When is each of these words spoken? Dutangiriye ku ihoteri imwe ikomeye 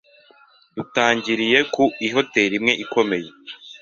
Dutangiriye 0.75 1.59
ku 1.73 1.83
ihoteri 2.07 2.53
imwe 2.59 2.73
ikomeye 2.83 3.29